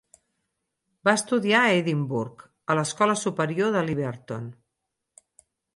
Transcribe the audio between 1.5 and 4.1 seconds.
a Edimburg, a l'escola superior de